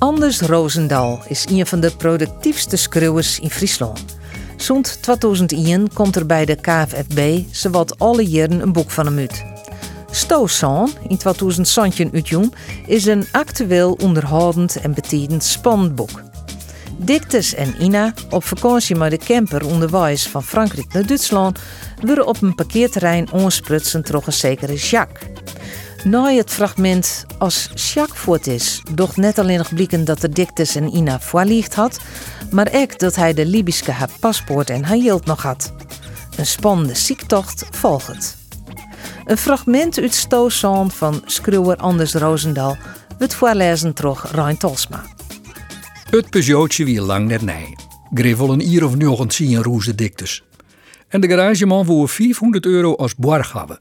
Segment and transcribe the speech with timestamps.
[0.00, 4.04] Anders Roosendal is een van de productiefste schreeuwers in Friesland.
[4.56, 9.44] Zond 2001 komt er bij de KFFB zowat alle jaren een boek van hem uit.
[10.10, 11.78] Stoosaan, in 2000
[12.12, 12.54] uitjong,
[12.86, 16.22] is een actueel onderhoudend en betedend spannend boek.
[16.96, 21.58] Dictes en Ina, op vakantie met de camper onderwijs van Frankrijk naar Duitsland,
[22.00, 25.28] worden op een parkeerterrein onsprutsen door een zekere Jacques.
[26.04, 30.76] Na het fragment als Jacques voort is, doch net alleen nog blikken dat de Dictes
[30.76, 32.00] en Ina voorliegt had,
[32.50, 35.72] maar ook dat hij de Libische haar paspoort en haar yield nog had.
[36.36, 38.36] Een spannende ziektocht volgt.
[39.24, 42.76] Een fragment uit Stoosaan van schreeuwer Anders Roosendal
[43.18, 45.04] wordt voorlezen door Rijn Tolsma.
[46.10, 47.76] Het Peugeotje wie lang net nee.
[48.14, 50.44] Griffel een ier of nog zien roeze diktes.
[51.08, 53.78] En de garageman voor 500 euro als borg hebben.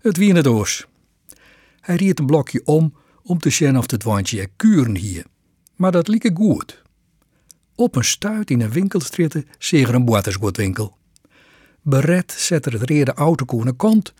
[0.00, 0.86] Het wie het oors.
[1.82, 5.24] Hij riet een blokje om om te zien of het wandje er kuren hier.
[5.76, 6.82] Maar dat liep goed.
[7.74, 10.96] Op een stuit in een winkelstritte zeger een boatersgoedwinkel.
[11.82, 14.14] Beret zette het rede aan kant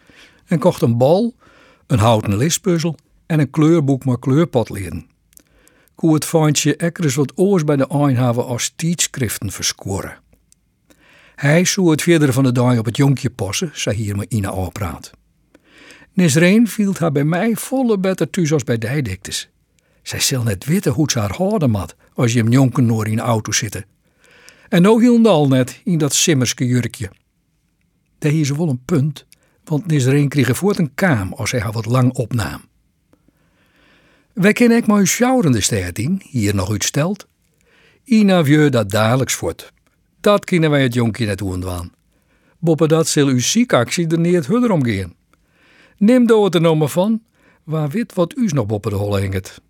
[0.45, 1.35] en kocht een bal,
[1.87, 2.97] een houten lispuzzel
[3.27, 5.07] en een kleurboek met kleurpotleden.
[5.95, 10.19] Koe het vondje ekkers wat oors bij de Eindhaven als tijdschriften verskoren.
[11.35, 14.51] Hij zou het verder van de dag op het jonkje passen, zei hier maar Ina
[14.51, 15.11] aanpraat.
[16.13, 19.51] Nisreen viel haar bij mij volle beter thuis als bij dijdiktes.
[20.03, 23.17] Zij zal net weten hoe ze haar houden mat als je hem jonken noor in
[23.17, 23.85] de auto zitten.
[24.69, 27.11] En nou hield al net in dat simmerske jurkje.
[28.19, 29.27] Daar ze wel een punt,
[29.65, 32.61] want Nisreen kreeg voort een kaam als hij haar wat lang opnam.
[34.33, 37.27] Wij kennen maar sjouwrende stad in, hier nog uitstelt.
[38.05, 39.73] Ina vieu dat dadelijks voort.
[40.21, 41.93] Dat kunnen wij het jonkje net doen waan.
[42.59, 45.11] Boppe dat zal uw ziekactie er niet het hudder.
[46.03, 47.23] Neem door het er nou maar van,
[47.65, 49.61] waar wit wat u's nog boppen de holle hinget.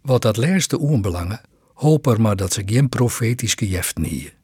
[0.00, 1.40] Wat dat laatste onbelangen,
[1.74, 4.34] hoop er maar dat ze geen profetische jeften hier.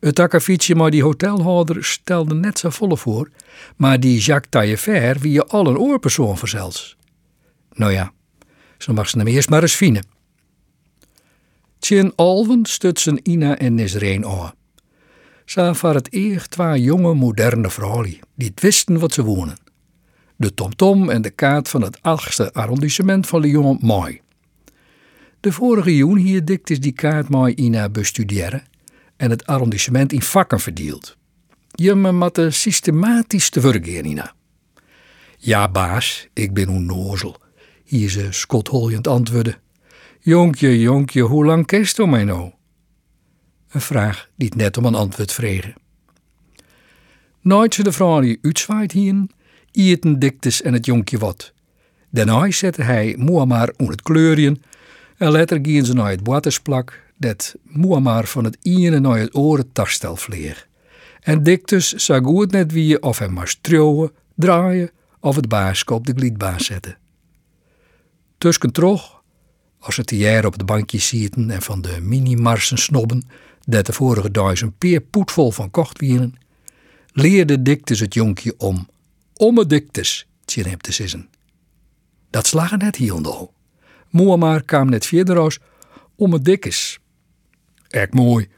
[0.00, 3.30] Het akkefietje maar die hotelhouder stelde net zo volle voor,
[3.76, 6.96] maar die Jacques Taillefer wie je al een oorpersoon verzels.
[7.72, 8.12] Nou ja,
[8.78, 10.06] zo mag ze hem eerst maar eens vinden.
[11.78, 14.52] Tjen Alven stutsen Ina en Nisreen aan.
[15.44, 19.61] Ze waren het eer twee jonge moderne vrouwen die het wisten wat ze wonen.
[20.36, 24.20] De tomtom en de kaart van het achtste arrondissement van Lyon mooi.
[25.40, 28.62] De vorige joen hier dikt is die kaart mooi Ina bestuderen
[29.16, 31.16] en het arrondissement in vakken verdeeld.
[31.70, 34.34] Je me matte systematisch te vergeen, Ina.
[35.38, 37.36] Ja, baas, ik ben onnozel.
[37.84, 39.56] Hier ze skotholjend antwoorden.
[40.20, 42.52] Jonkje, jonkje, hoe lang kerst om mij nou?
[43.70, 45.74] Een vraag die het net om een antwoord vregen.
[47.40, 49.26] Nooit ze de vrouw die uitzwaait hier,
[49.72, 51.52] ieten diktes en het jonkje wat.
[52.10, 54.62] Daarna zette hij Muammar om het kleurjen
[55.16, 56.24] en later gingen ze naar het
[57.16, 60.68] dat Muammar van het ene naar het oren tarstel vleeg.
[61.20, 64.90] En diktes zag goed net wie of hem maar strooien, draaien
[65.20, 66.98] of het baaske op de gliedbaas zetten.
[68.38, 69.22] Tussen trog,
[69.78, 73.22] als het jaar op het bankje zitten en van de mini-marsen snobben,
[73.64, 74.30] dat de vorige
[74.60, 76.34] een peer poetvol van kocht wieren,
[77.12, 78.88] leerde diktes het jonkje om
[79.42, 81.28] omme diktes tjen hem te sissen.
[82.30, 83.52] Dat slagen net hielendal.
[84.10, 85.58] Muammar kwam net verder als
[86.16, 86.98] omme dikkes.
[87.88, 88.48] Erk mooi,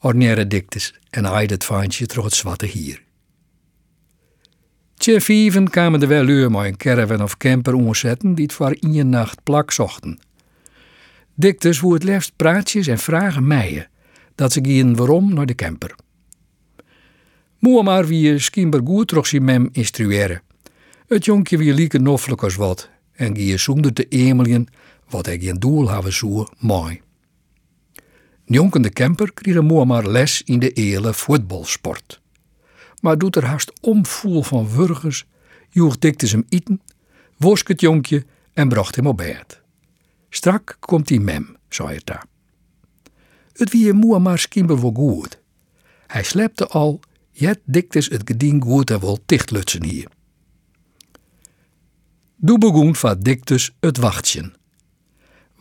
[0.00, 3.02] ordinaire diktes en aaide het vaantje terug het zwarte hier.
[4.94, 9.08] Tje vieven kwamen de wel maar een caravan of camper omzetten die het voor een
[9.08, 10.18] nacht plak zochten.
[11.34, 13.88] Diktes woe het liefst praatjes en vragen mijen,
[14.34, 15.94] dat ze gingen waarom naar de camper.
[17.58, 20.42] Muammar wie skimber goed troch zijn mem instrueren.
[21.06, 24.68] Het jonkje wie lieke noffelijk als wat en gie zonder te emelien
[25.08, 27.00] wat hij geen doel hebben zoe mooi.
[28.44, 32.20] Jonken de camper kreeg Muammar les in de ele voetbalsport.
[33.00, 35.26] Maar doet er haast omvoel van wurgers,
[35.70, 36.80] joeg dikte hem eten,
[37.36, 39.60] wosk het jonkje en bracht hem op bed.
[40.30, 42.24] Strak komt die mem, zei het daar.
[43.52, 45.38] Het wie Muammar skimber wel goed.
[46.06, 47.00] Hij slepte al
[47.38, 50.06] Jet diktes het gedien goed en wel dichtlutsen hier.
[52.36, 54.54] Doe begon van diktes het wachtjen.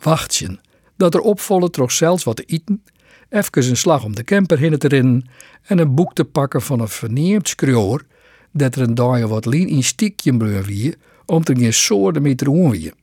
[0.01, 0.59] Wachtjen,
[0.95, 2.83] dat er opvallen troch zelfs wat te eten
[3.29, 5.29] even een slag om de camper heen te rennen
[5.61, 8.05] en een boek te pakken van een verneemd schreeuwer
[8.51, 10.95] dat er een dag wat lien in stiekje bleu wie
[11.25, 12.93] om er geen soorten mee te wie.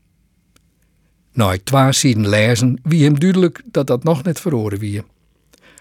[1.33, 5.03] Na twee zien lezen wie hem duidelijk dat dat nog net verhoren wie.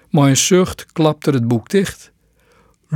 [0.09, 2.12] Maar een zucht klapte het boek dicht,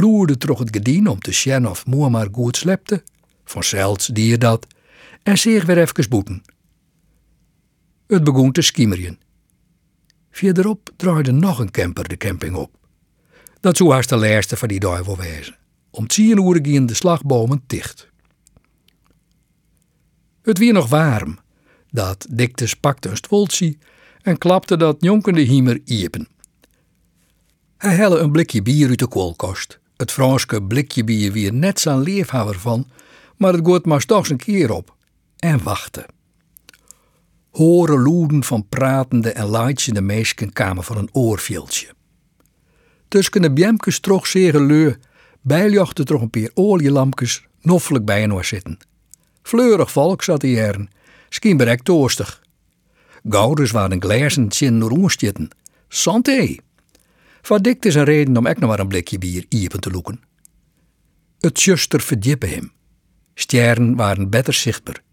[0.01, 3.03] loerde terug het gedien om te zien of moe maar goed slepte,
[3.45, 4.67] vanzelfs die je dat,
[5.23, 6.43] en zich weer even boeten.
[8.07, 9.19] Het begon te skimmeren.
[10.31, 12.71] Verderop draaide nog een camper de camping op.
[13.59, 15.57] Dat zou haast de laatste van die dag wel wezen.
[15.89, 18.09] Om tien uur de slagbomen dicht.
[20.41, 21.39] Het weer nog warm.
[21.89, 23.77] Dat dikte pakte een stwoltje
[24.21, 26.27] en klapte dat jonkende hiemer iepen.
[27.77, 29.79] Hij helle een blikje bier uit de koolkast.
[29.97, 32.87] Het Franske blikje bier wie net zijn leefhouwer van,
[33.37, 34.95] maar het gooit maar toch een keer op.
[35.37, 36.05] En wachten.
[37.51, 41.87] Horen loeden van pratende en laaitjende meisken kwamen van een oorveeltje.
[43.07, 44.93] Tussen de bjemkes trog zeer geleu,
[45.41, 48.77] bijljochten toch een paar olielampjes noffelijk bij een zitten.
[49.41, 50.87] Fleurig volk zat hier,
[51.29, 52.41] schijnbaar toostig.
[53.29, 55.49] Gouders waren glazen tjen roerstjitten.
[55.87, 56.55] Santé!
[57.47, 60.19] Wat dikt is een reden om ek nog maar een blikje bier iepen te loeken.
[61.39, 62.71] Het juster verdiepen hem.
[63.33, 65.03] Sterren waren beter zichtbaar.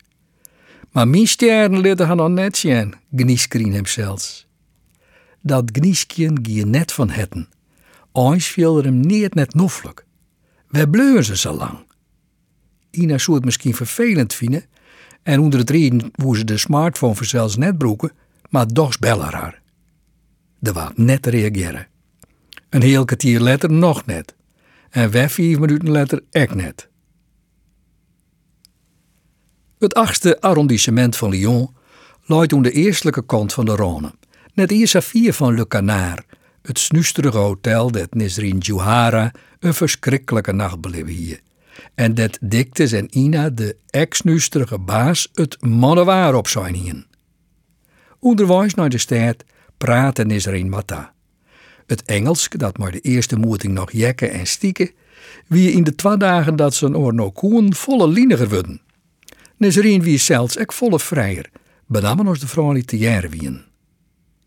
[0.91, 2.95] Maar mijn sterren lieten han nog net zien,
[3.73, 4.47] hem zelfs.
[5.41, 7.49] Dat gnieskjen gie net van hetten.
[8.13, 10.07] Eens viel er hem niet net noffelijk.
[10.69, 11.79] Wij bleuren ze zo lang.
[12.91, 14.65] Ina zou het misschien vervelend vinden,
[15.23, 18.13] en onder het reden woe ze de smartphone voor zelfs net broeken,
[18.49, 19.63] maar doch bellen haar.
[20.59, 21.87] De wat net reageren.
[22.75, 24.35] Een heel kwartier letter nog net.
[24.91, 26.89] En wij vier minuten letter ek net.
[29.79, 31.77] Het achtste arrondissement van Lyon
[32.25, 34.29] luidt aan de eerstelijke kant van de Rhône.
[34.55, 36.27] Net eerst vier van Le Canard,
[36.63, 41.41] het snuisterige hotel dat Nisrin Juhara een verschrikkelijke nacht hier.
[41.95, 47.07] En dat Diktes en Ina, de ex-snuisterige baas, het mannenwaar op zijn hier.
[48.19, 49.45] Onderwijs naar de stad
[49.77, 51.14] praten Nisrin Mata.
[51.87, 54.91] Het Engels, dat maar de eerste moeting nog jekken en stieken,
[55.47, 58.81] wie in de twee dagen dat ze een oorno koen volle liniger worden.
[59.57, 61.51] Nisrin wie zelfs ek volle vrijer,
[61.87, 63.63] benamen als de vrouw te jaren wien.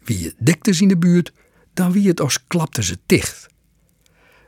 [0.04, 1.31] Wie je diktes in de buurt,
[1.74, 3.48] dan wie het als klapte ze dicht.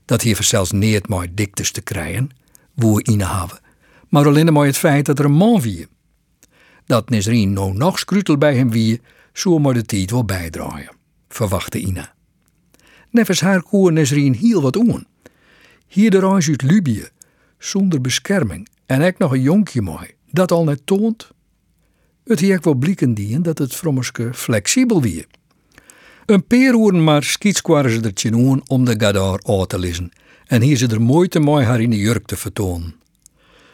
[0.05, 2.29] Dat hier zelfs neert mooi diktes te krijgen,
[2.73, 3.59] woe innehaven,
[4.07, 5.87] maar alleen maar het feit dat er een man wie.
[6.85, 9.01] Dat Nisrin nou nog scrutel bij hem wie,
[9.33, 10.91] zou maar de tijd wel bijdraaien,
[11.27, 12.17] verwachtte Ina.
[13.11, 15.05] Nevens haar koer Nisrin heel wat aan.
[15.87, 17.07] Hier de reis uit Libië,
[17.57, 21.31] zonder bescherming, en ik nog een jonkje mooi, dat al net toont.
[22.23, 25.25] Het hier wel blikken dien dat het frommerske flexibel wie.
[26.25, 30.11] Een paar uren maar schietskwarren ze er tjenoen om de gadar uit te lezen.
[30.45, 32.95] En hier ze er mooi te mooi haar in de jurk te vertonen.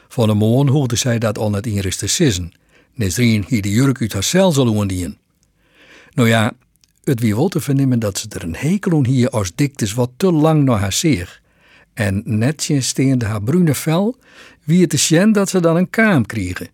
[0.08, 2.52] Van een moon hoorde zij dat al net in te sissen.
[2.94, 5.18] Nesrien hier de jurk uit haarzelf zal oendien.
[6.14, 6.54] Nou ja,
[7.06, 10.12] het wie wel te vernemen dat ze er een hekel aan hier als diktes wat
[10.18, 11.42] te lang naar haar zeer.
[11.94, 14.20] En netje steende haar brune vel,
[14.64, 16.70] wie het te zien dat ze dan een kaam kregen.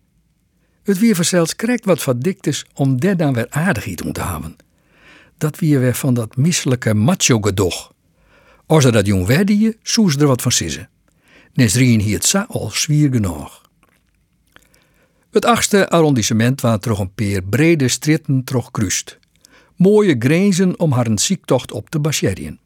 [0.82, 4.56] Het wie verzels krijgt wat van diktes om daar dan weer aardigheid om te houden
[5.42, 7.92] dat wie weer van dat misselijke macho-gedoch.
[8.66, 10.88] Als er dat jong werd, soes er wat van sissen.
[11.54, 13.62] Nesrien hier het sa al zwier genoeg.
[15.30, 19.18] Het achtste arrondissement waar toch een peer brede stritten troch krust.
[19.76, 22.58] Mooie grenzen om haar een ziektocht op te basjerien.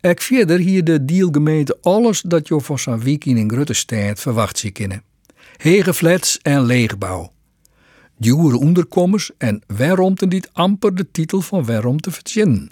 [0.00, 4.58] Ek verder hier de deelgemeente alles dat je van zijn week in grote stad verwacht
[4.58, 5.02] zie kennen.
[5.56, 7.32] Hege flats en leegbouw
[8.16, 12.70] duure onderkomers en waarom dit amper de titel van waarom te verzinnen.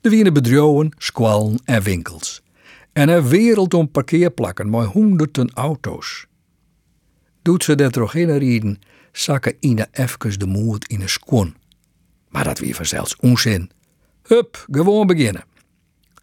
[0.00, 2.42] De wienen bedrijven, squallen en winkels.
[2.92, 6.26] En een wereld om parkeerplakken met honderden auto's.
[7.42, 8.78] Doet ze dat toch geen reden,
[9.12, 11.54] zakken Ina even de moed in een schoen.
[12.32, 13.70] Maar dat weer vanzelfs onzin.
[14.22, 15.44] Hup, gewoon beginnen.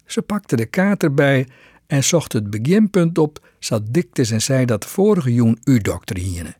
[0.06, 1.48] Ze pakte de kaart erbij
[1.86, 6.56] en zocht het beginpunt op, zat diktes en zei dat vorige jong u dokter hier.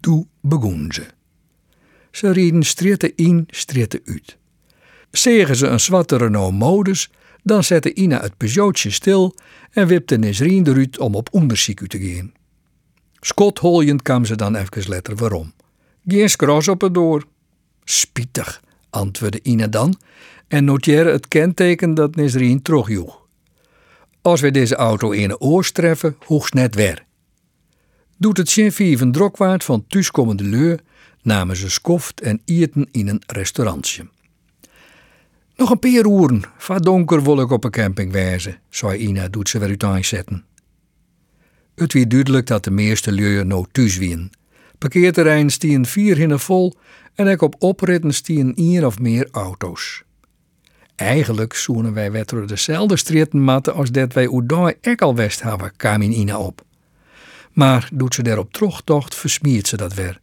[0.00, 1.06] Toen begon ze.
[2.10, 4.36] Ze rieden stritten in, stritten uit.
[5.10, 7.10] Zegen ze een zwarte Renault modus,
[7.42, 9.34] dan zette Ina het Peugeotje stil
[9.70, 12.32] en wipte Nesrien eruit om op onderzoek te gaan.
[13.20, 15.52] Skotholjend kwam ze dan even letter waarom.
[16.06, 17.24] Geen skros op het door.
[17.90, 19.98] Spietig, antwoordde Ina dan
[20.48, 23.26] en noteerde het kenteken dat Nesrien terugjoeg.
[24.22, 27.06] Als we deze auto in een oors treffen, hoogst net weer
[28.18, 30.80] doet het Sint-Vieven drokwaard van thuiskomende leur
[31.22, 34.08] namen ze skoft en ierten in een restaurantje.
[35.56, 39.48] Nog een paar uren, va donker wil ik op een camping wijzen, zei Ina, doet
[39.48, 40.44] ze weer uit zetten.
[41.74, 44.30] Het wie duidelijk dat de meeste lui nou thuis wien.
[44.78, 46.74] Parkeerterrein stien vier hinnen vol
[47.14, 50.02] en ik op opritten stien één of meer auto's.
[50.96, 56.12] Eigenlijk zoenen wij wetter dezelfde stritten als dat wij Oedai ek al west hebben, in
[56.12, 56.64] Ina op.
[57.52, 60.20] Maar doet ze daarop terugtocht, versmiert ze dat weer.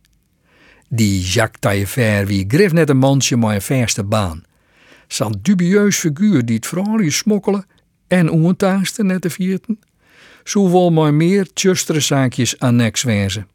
[0.90, 4.44] Die Jacques Taillefer wie grif net een mansje maar een verste baan.
[5.08, 7.66] Zo'n dubieus figuur die het vooral smokkelen
[8.08, 9.80] en oentaasten net te vierten.
[10.44, 13.48] Zo wel maar meer tjustere zaakjes aan niks wezen.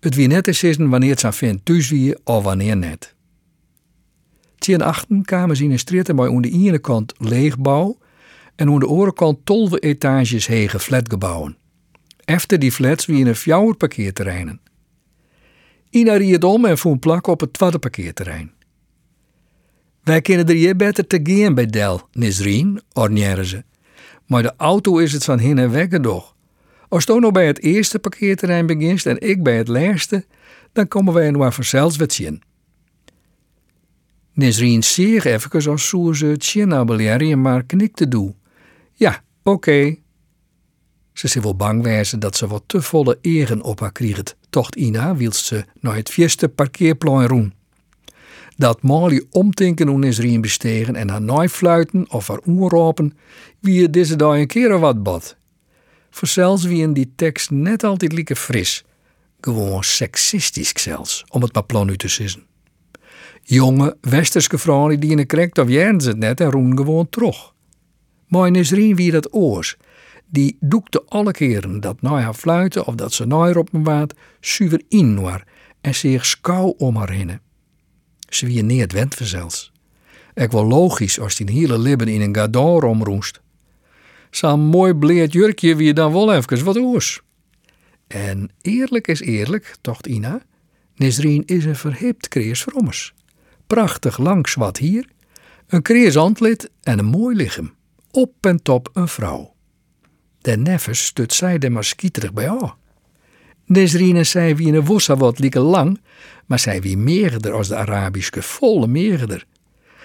[0.00, 3.14] Het wie net is wanneer het zijn vindt thuis wie of wanneer net.
[4.58, 7.98] Tien achten kwamen ze in een straat bij aan de ene kant leegbouw
[8.56, 11.56] en aan de andere kant tolve etages hege flatgebouwen.
[12.24, 14.60] Efter die flats wie in een fjouwer parkeerterreinen.
[15.90, 18.52] Ina riet om en voer plak op het tweede parkeerterrein.
[20.02, 23.64] Wij kunnen er hier beter te gaan bij Del, Nisrien, orneren ze.
[24.26, 26.34] Maar de auto is het van hin en weg doch.
[26.90, 30.24] Als nou bij het eerste parkeerterrein begint en ik bij het laatste,
[30.72, 32.42] dan komen wij nog vanzelfs wat zien.
[34.32, 36.44] Nisrien zeer even als zo ze het
[37.40, 38.34] maar knikte doe.
[38.92, 39.96] Ja, oké.
[41.12, 44.76] Ze is wel bang wezen dat ze wat te volle eren op haar kriegt, tocht
[44.76, 47.52] Ina, wilst ze naar het vieste parkeerplein roen.
[48.56, 53.16] Dat Molly omtinken hoe is erin bestegen en haar nooit fluiten of haar oerropen,
[53.60, 55.38] wie je deze dag een keer wat bad.
[56.20, 58.84] Voor zelfs wie in die tekst net altijd lieke fris,
[59.40, 62.46] gewoon seksistisch zelfs, om het maar plan te sissen.
[63.42, 67.52] Jonge westerse vrouwen die in de krekt of jaren het net en roen gewoon terug.
[68.26, 69.76] Maar in wie dat oors,
[70.26, 74.14] die doekte alle keren dat na haar fluiten of dat ze naar op me waard,
[74.40, 75.18] zuiver in
[75.80, 77.40] en zich schouw om haar heen.
[78.28, 79.72] Ze wie neer wend zelfs.
[80.34, 83.40] Ik wel logisch als die hele libben in een gador omroest.
[84.30, 87.20] Zo'n mooi bleerd jurkje wie dan wel even wat oors.
[88.06, 90.42] En eerlijk is eerlijk, tocht Ina,
[90.94, 93.14] Nisrien is een verhipt kreers vrommers.
[93.66, 95.08] Prachtig lang zwart hier,
[95.66, 97.74] een kreers antlit en een mooi lichaam.
[98.10, 99.54] Op en top een vrouw.
[100.40, 101.94] De neffers stut zij de maar
[102.32, 102.74] bij haar.
[103.66, 106.00] Nesrine zei wie een wossa wat lieke lang,
[106.46, 109.46] maar zij wie meerder als de Arabische volle meerder.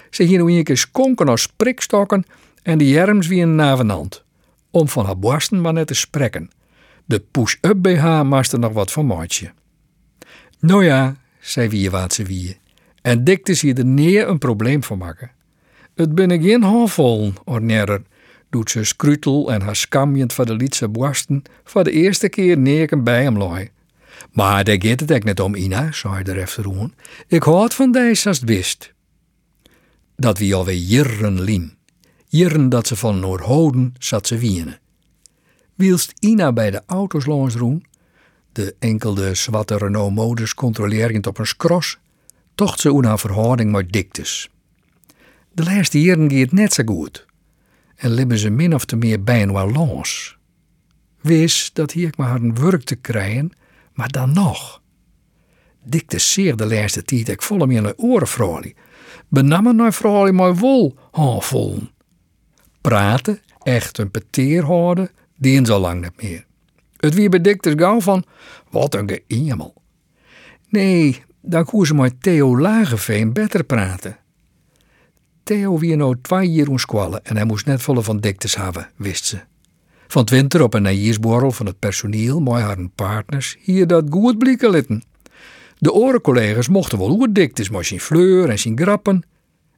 [0.09, 2.23] Ze hier nu een keer skonken als prikstokken
[2.65, 4.23] en de jerms wie een navenant.
[4.71, 6.49] Om van haar borsten maar net te spreken.
[7.05, 9.51] De push-up BH maakte nog wat van maatje.
[10.59, 12.57] Nou ja, zei wie wat ze wie.
[13.01, 15.31] En dikte ze er neer een probleem van maken.
[15.95, 18.01] Het ben ik geen handvol, ornerer,
[18.49, 23.03] doet ze skrutel en haar skamjend van de lietse borsten voor de eerste keer neken
[23.03, 23.69] bij hem looi.
[24.31, 26.93] Maar daar gaat het ook net om, Ina, zei de refteroen.
[27.27, 28.93] Ik houd van deze als het wist.
[30.15, 31.74] Dat wie alweer jirren lien.
[32.35, 34.79] Jirren dat ze van Noordhoden zat ze wienen.
[35.75, 37.55] Wielst Ina bij de auto's langs
[38.51, 41.97] de enkelde zwarte Renault-modus controlerend op een skros,
[42.55, 44.49] tocht ze een verhouding met diktes.
[45.51, 47.25] De laatste jaren gaat net zo goed
[47.95, 50.37] en libben ze min of te meer bij wel los.
[51.21, 53.51] Wis dat hier ik maar een werk te krijgen,
[53.93, 54.81] maar dan nog.
[55.83, 58.75] Dikte zeer de laatste tijd ik volle meer naar oren vrolie.
[59.27, 60.95] Benammen naar vrolie maar wol
[61.39, 61.93] vol.
[62.85, 66.45] Praten, echt een peteer houden, die zo lang niet meer.
[66.97, 68.23] Het wie bedikte gauw van,
[68.69, 69.73] wat een geëmel.
[70.69, 74.17] Nee, dan koe ze maar Theo Lageveen beter praten.
[75.43, 79.25] Theo wie nou twee jaar squallen en hij moest net volle van diktes hebben, wist
[79.25, 79.39] ze.
[80.07, 84.69] Van winter op een naïersborrel van het personeel, mooi haar partners, hier dat goed blikken
[84.69, 85.03] litten.
[85.77, 89.23] De orencollega's mochten wel hoe diktes, maar zijn fleur en zijn grappen.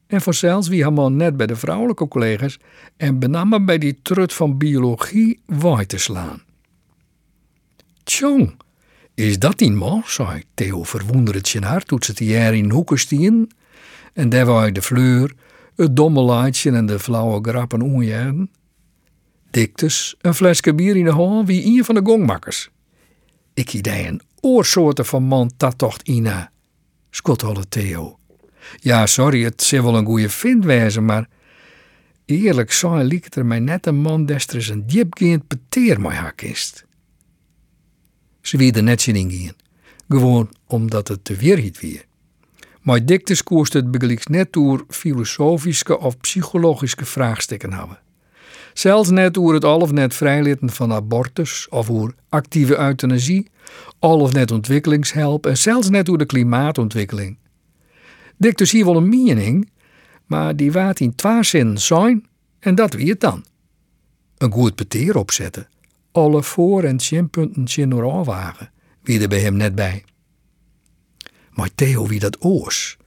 [0.08, 2.60] En vanzelfs wie helemaal net bij de vrouwelijke collega's
[2.98, 6.42] en benamen bij die trut van biologie waai te slaan.
[8.04, 8.56] Tjong,
[9.14, 10.04] is dat die man?
[10.06, 13.52] zei Theo verwonderd zijn hart toen ze jaar in hoeken stien.
[14.14, 15.34] En daar wou de fleur,
[15.76, 18.52] het domme laatje en de flauwe grappen onjaren.
[19.52, 22.70] Diktes, een flesje bier in de hand wie een van de gongmakkers.
[23.54, 26.52] Ik idee een oorsoorten van man dat tocht Ina,
[27.44, 28.20] alle Theo.
[28.76, 30.66] Ja, sorry, het zal wel een goede vind
[31.06, 31.28] maar
[32.26, 36.86] eerlijk zei liek er mij net een man destres een diepgeend peteer mij haar kist.
[38.42, 39.56] Ze wie net in gaan,
[40.08, 42.06] gewoon omdat het te weerhiet weer.
[42.82, 48.00] Maar diktes koerst het begelijks net door filosofische of psychologische vraagstukken hebben.
[48.74, 53.48] Zelfs net over het al of net vrijlitten van abortus of over actieve euthanasie,
[54.00, 57.38] al of net ontwikkelingshulp en zelfs net over de klimaatontwikkeling.
[58.38, 59.70] Diktes hier wel een mening,
[60.28, 62.28] Maar die waard in twee zinnen zijn
[62.60, 63.46] en dat wie het dan.
[64.38, 65.68] Een goed peteer opzetten,
[66.12, 70.04] alle voor- en tjenpunten tjen wagen, wie er bij hem net bij.
[71.52, 72.98] Maar Theo wie dat oors.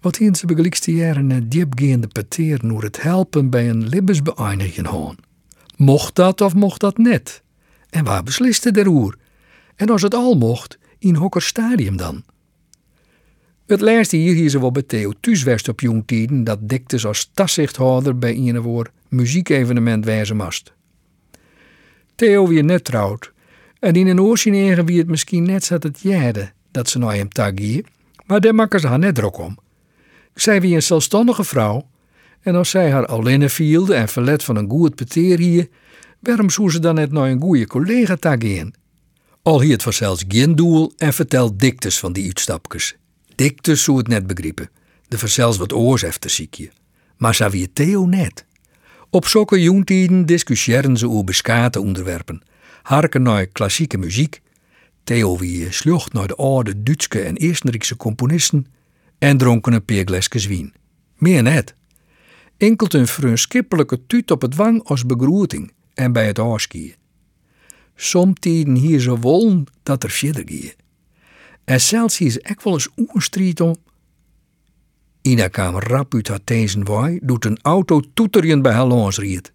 [0.00, 5.18] Wat in ze begelijkste jaren een diepgaande peteer noer het helpen bij een libbesbeëindiging hoon.
[5.76, 7.42] Mocht dat of mocht dat net?
[7.90, 9.18] En waar besliste de roer?
[9.76, 12.24] En als het al mocht, in hokker stadium dan?
[13.66, 18.18] Het laatste hier hier ze wel bij Theo thuiswest op jongtijden dat diktes als tassichthouder
[18.18, 20.72] bij een woord muziekevenement wijzen mast.
[22.14, 23.32] Theo weer net trouwd
[23.78, 27.28] en in een oorsinegen wie het misschien net zat het jaren dat ze naar hem
[27.28, 27.84] taggie,
[28.26, 29.58] maar daar maken ze haar net druk om.
[30.34, 31.88] Zij wie een zelfstandige vrouw
[32.40, 35.68] en als zij haar alleen vielde en verlet van een goed peteer hier,
[36.20, 38.74] waarom zou ze dan net naar een goede collega taggen?
[39.42, 42.96] Al hier het vanzelfs geen doel en vertelt diktes van die uitstapjes.
[43.34, 44.70] Diktes zou het net begrijpen.
[45.08, 46.70] De verzels wat oors heeft ziekje.
[47.16, 48.44] Maar zou wie Theo net.
[49.10, 52.42] Op zulke jongtijden discussiëren ze over beschate onderwerpen.
[52.82, 54.40] Harken naar klassieke muziek.
[55.04, 58.66] Theo wie slucht naar de oude Duitse en Eerstenrijkse componisten.
[59.18, 60.74] En dronken een peerglesjes wien.
[61.16, 61.74] Meer net.
[62.56, 66.94] Enkelt een vreunskippelijke tuut op het wang als begroeting en bij het afskiën.
[67.94, 70.72] Somtijden hier ze wollen dat er verder gieën.
[71.64, 73.76] En ze ek wel eens oerstriet om.
[75.22, 79.52] Ina kwam rap uit haar tezenwaai, doet een auto toeterjen bij haar langs riet.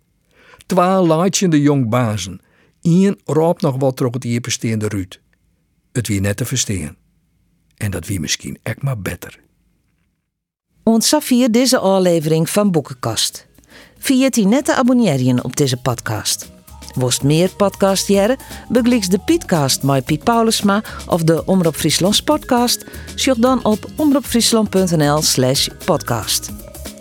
[0.66, 2.42] Twa laatjende jong bazen.
[2.82, 5.22] Ien raapt nog wat terug het iepensteende ruut.
[5.92, 6.96] Het wie net te verstaan.
[7.78, 9.40] En dat wie misschien ek maar beter.
[10.84, 13.48] Ontzag hier deze aflevering van Boekenkast.
[13.98, 16.52] Via die net te abonneren op deze podcast.
[16.96, 18.38] Worst meer podcast jaren,
[18.70, 22.86] bekliks de Pietcast met Piet Paulusma of de Omroep Friesland podcast.
[23.16, 26.52] Zoek dan op omroepfriesland.nl slash podcast.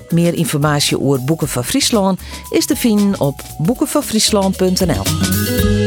[0.08, 5.77] Meer informatie over Boeken van Friesland is te vinden op boekenvanfriesland.nl.